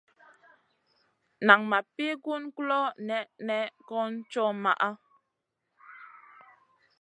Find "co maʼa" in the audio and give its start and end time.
4.31-4.89